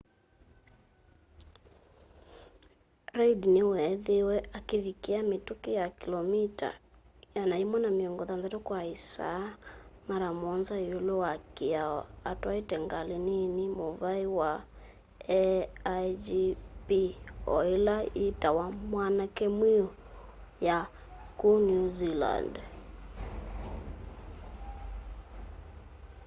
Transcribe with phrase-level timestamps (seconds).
[3.19, 6.69] reid niweethiiwe akivikia mituki ya kilomita
[7.35, 9.47] 160 kwa isaa
[10.07, 11.99] mara muonza iulu wa kiao
[12.31, 14.51] atwaite ngali nini muvai wa
[15.95, 16.89] aigp
[17.53, 19.87] o ila ingi yitawa wanake mwiu
[20.67, 20.77] ya
[21.39, 22.53] ku new zealand